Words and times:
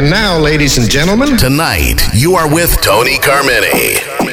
And 0.00 0.08
now, 0.08 0.38
ladies 0.38 0.78
and 0.78 0.88
gentlemen, 0.90 1.36
tonight 1.36 2.00
you 2.14 2.34
are 2.34 2.50
with 2.50 2.74
Tony 2.80 3.18
Carmine. 3.18 4.29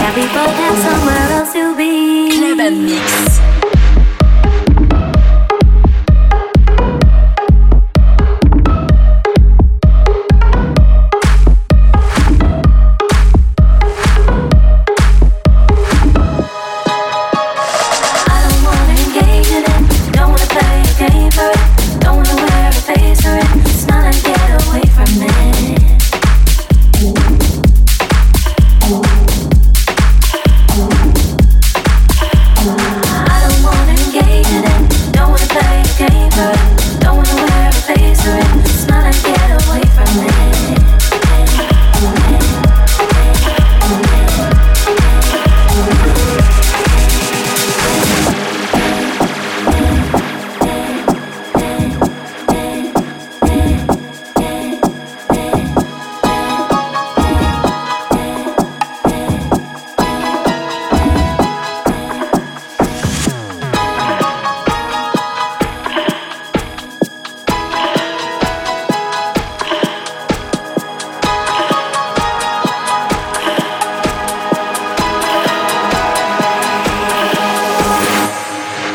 that 0.00 0.12
we 0.16 0.24
both 0.36 0.56
have 0.62 0.94
some. 0.94 1.03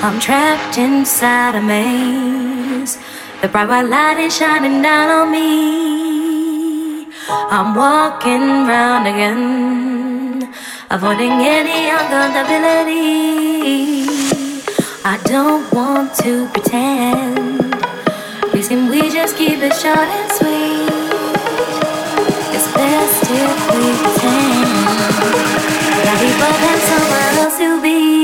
I'm 0.01 0.17
trapped 0.17 0.77
inside 0.77 1.55
a 1.55 1.61
maze. 1.61 2.97
The 3.41 3.49
bright 3.49 3.67
white 3.67 3.81
light 3.83 4.17
is 4.17 4.33
shining 4.37 4.81
down 4.81 5.09
on 5.11 5.29
me. 5.29 7.05
I'm 7.27 7.75
walking 7.75 8.65
round 8.65 9.07
again, 9.07 10.53
avoiding 10.89 11.33
any 11.53 11.89
uncomfortability. 11.91 14.07
I 15.03 15.17
don't 15.25 15.69
want 15.73 16.15
to 16.23 16.47
pretend. 16.53 17.59
Please 18.51 18.69
can 18.69 18.89
we 18.89 19.01
just 19.11 19.35
keep 19.35 19.59
it 19.59 19.73
short 19.75 19.97
and 20.17 20.31
sweet? 20.31 20.93
It's 22.55 22.67
best 22.71 23.23
if 23.43 23.71
we 23.73 23.91
pretend. 23.99 24.88
That 26.07 26.19
people 26.23 26.55
than 26.63 26.79
someone 26.88 27.38
else 27.43 27.57
to 27.57 27.81
be. 27.81 28.19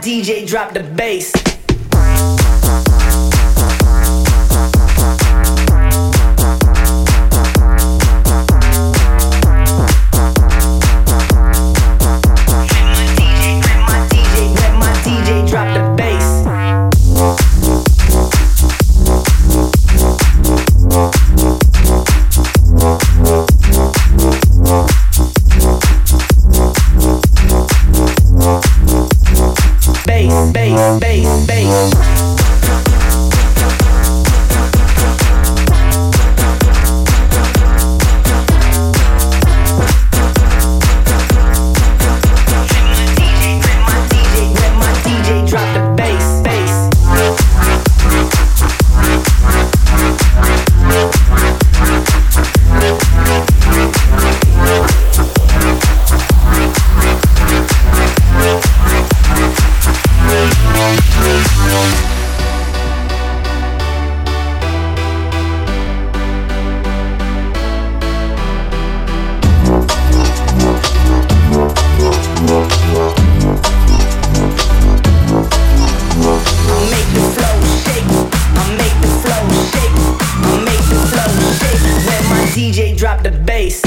DJ 0.00 0.46
drop 0.46 0.72
the 0.72 0.82
bass. 0.82 1.30
DJ 82.60 82.94
drop 82.94 83.22
the 83.22 83.30
bass. 83.30 83.80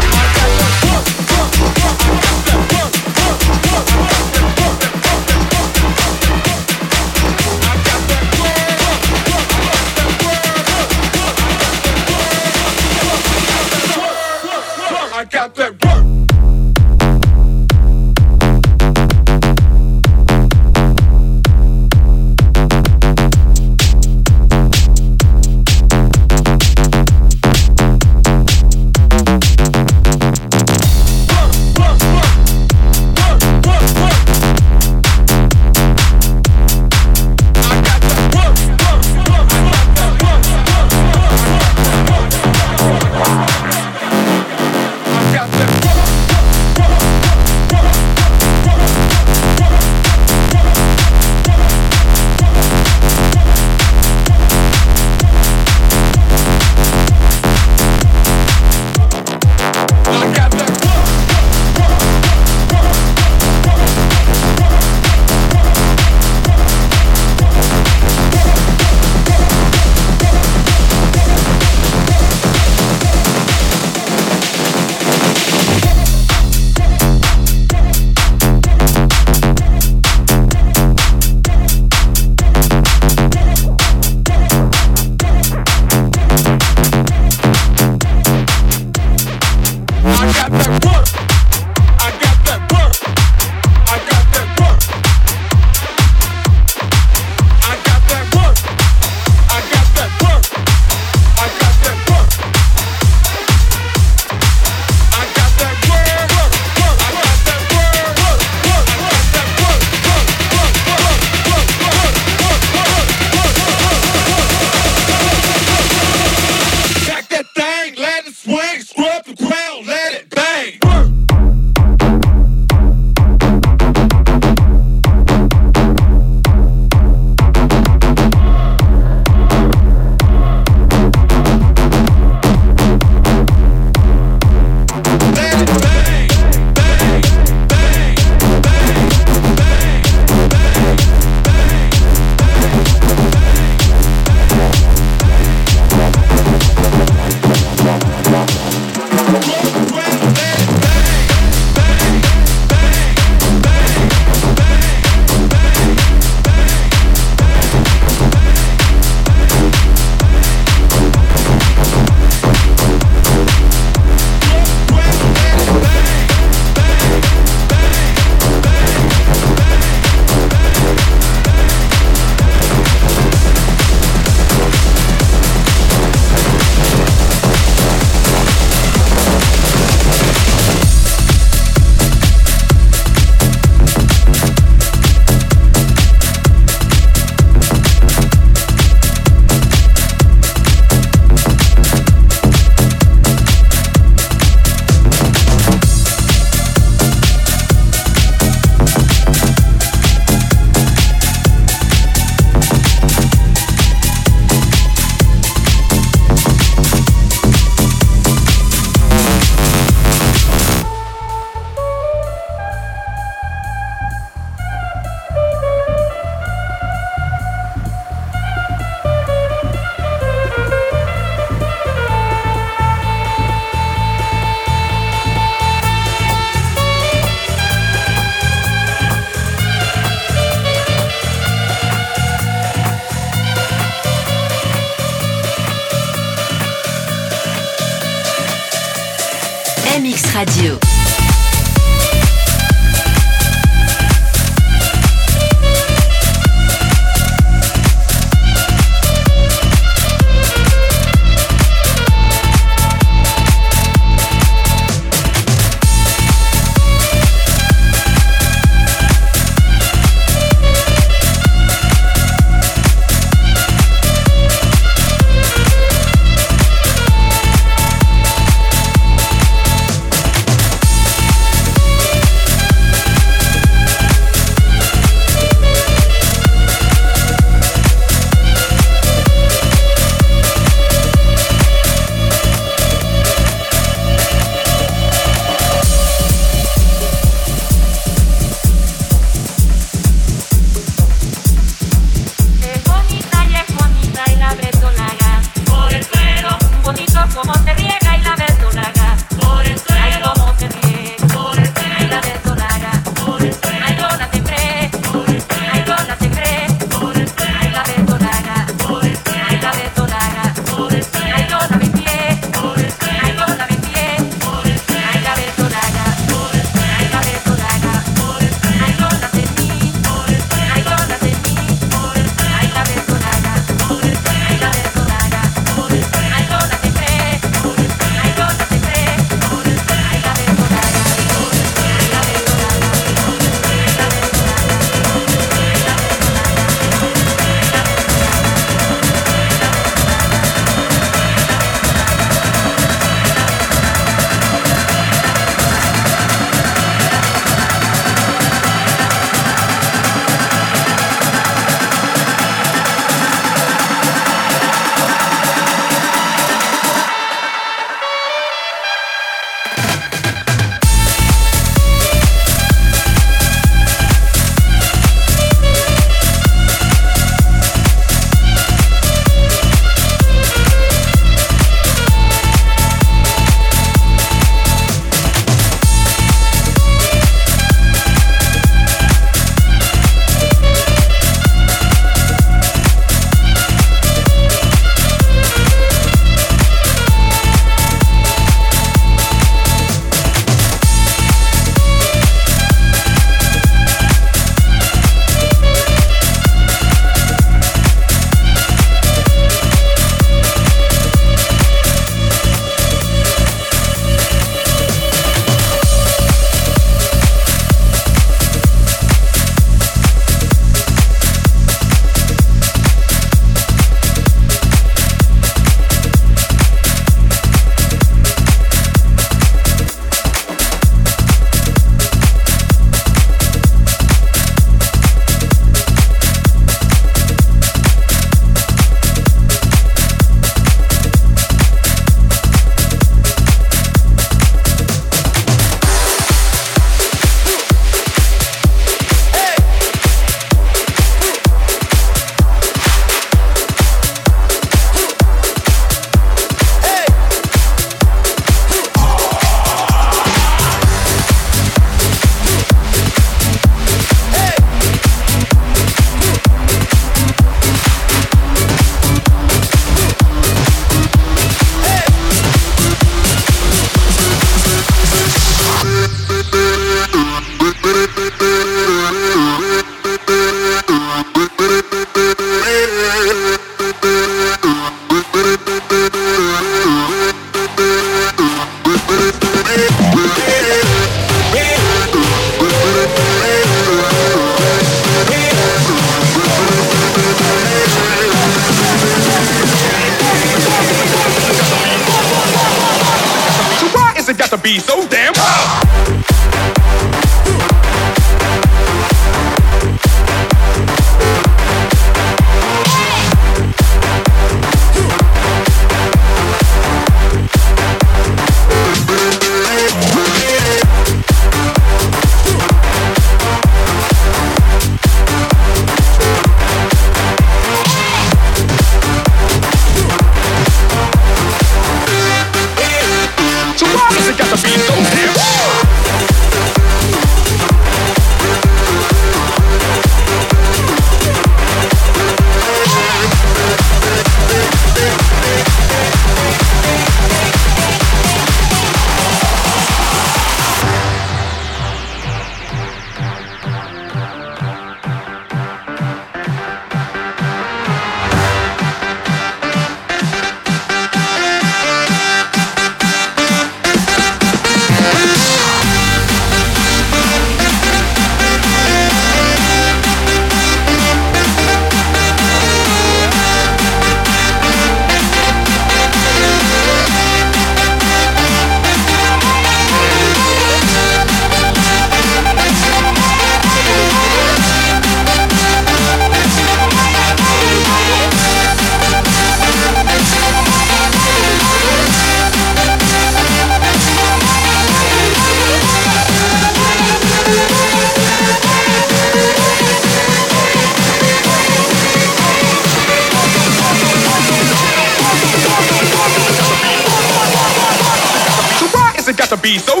be 599.61 599.77
so 599.77 600.00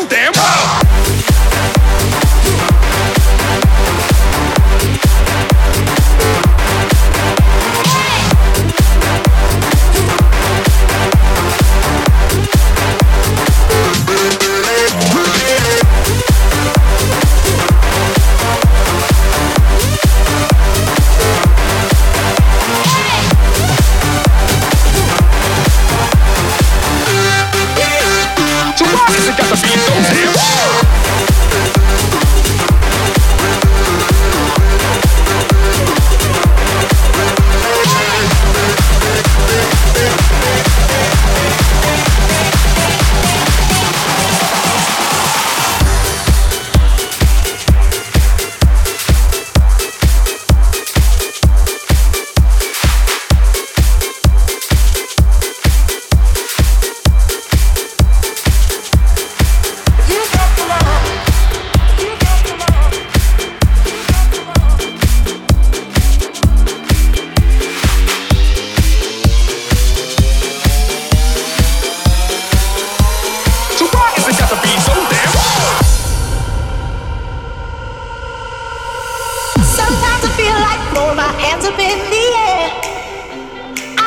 throw 80.93 81.09
my 81.23 81.31
hands 81.43 81.63
up 81.69 81.79
in 81.89 81.97
the 82.15 82.25
air. 82.51 82.67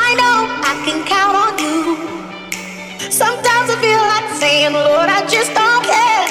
I 0.07 0.09
know 0.19 0.35
I 0.71 0.73
can 0.85 0.99
count 1.13 1.35
on 1.43 1.53
you. 1.65 1.79
Sometimes 3.21 3.67
I 3.73 3.77
feel 3.85 4.03
like 4.13 4.27
saying, 4.43 4.71
Lord, 4.87 5.07
I 5.17 5.21
just 5.35 5.51
don't 5.61 5.81
care. 5.93 6.25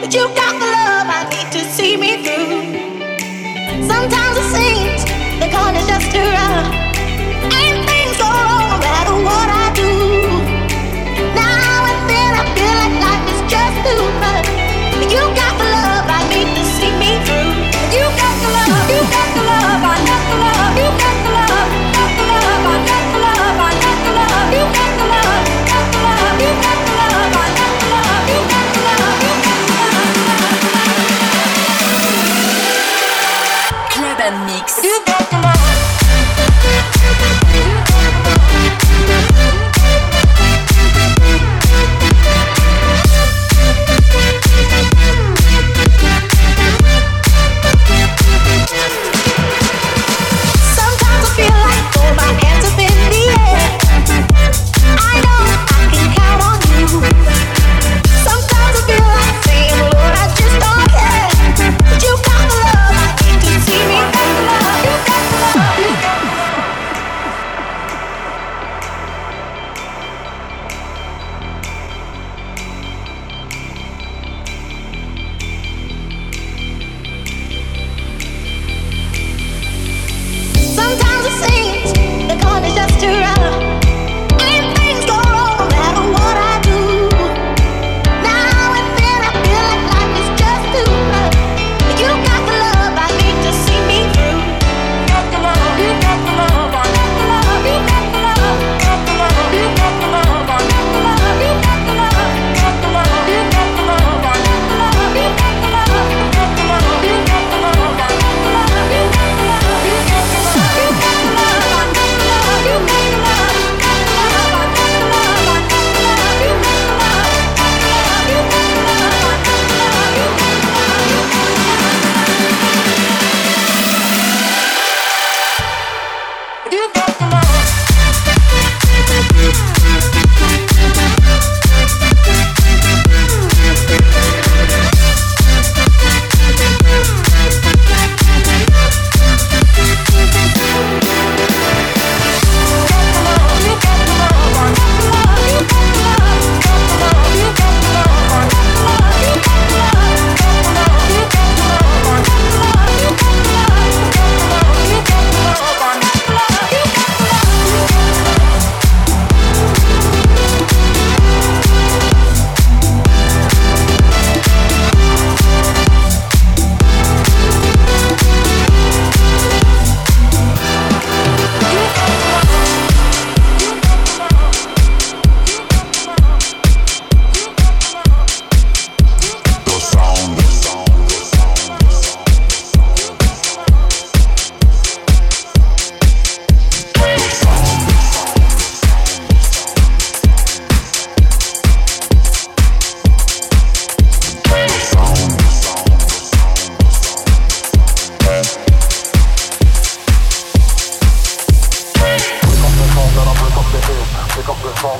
But 0.00 0.10
you 0.14 0.22
have 0.26 0.34
got 0.42 0.54
the 0.62 0.68
love 0.80 1.06
I 1.18 1.20
need 1.34 1.48
to 1.56 1.62
see 1.76 1.92
me 2.02 2.10
through. 2.24 2.56
Sometimes 3.92 4.21